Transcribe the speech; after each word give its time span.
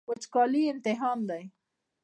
وچکالي 0.09 0.61
امتحان 0.73 1.19
دی. 1.29 1.43